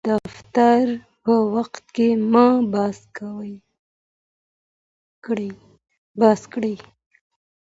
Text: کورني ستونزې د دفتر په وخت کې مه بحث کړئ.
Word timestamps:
کورني 0.03 0.17
ستونزې 0.17 0.19
د 0.19 0.19
دفتر 0.27 0.83
په 1.23 1.33
وخت 1.55 1.85
کې 1.95 2.09
مه 2.31 2.45
بحث 6.17 6.41
کړئ. 6.53 6.75